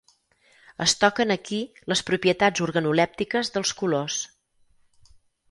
Es 0.85 0.95
toquen 1.03 1.33
aquí 1.35 1.59
les 1.93 2.01
propietats 2.07 2.65
organolèptiques 2.67 3.53
dels 3.59 3.75
colors. 3.83 4.19